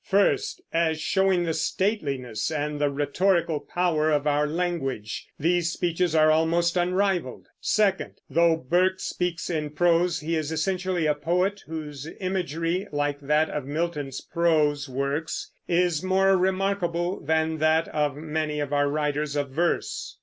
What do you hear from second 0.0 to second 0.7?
First,